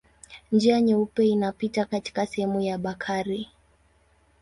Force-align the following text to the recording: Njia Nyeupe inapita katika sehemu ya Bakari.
Njia 0.51 0.81
Nyeupe 0.81 1.25
inapita 1.27 1.85
katika 1.85 2.25
sehemu 2.25 2.61
ya 2.61 2.77
Bakari. 2.77 3.49